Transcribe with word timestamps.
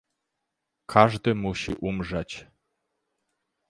"Każdy 0.85 1.35
musi 1.35 1.75
umrzeć." 1.81 2.47